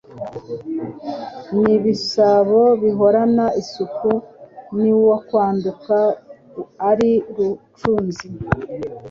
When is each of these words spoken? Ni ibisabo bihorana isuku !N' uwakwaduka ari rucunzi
Ni 1.55 1.63
ibisabo 1.77 2.61
bihorana 2.81 3.45
isuku 3.61 4.11
!N' 4.77 4.91
uwakwaduka 4.97 5.97
ari 6.89 7.11
rucunzi 7.35 8.27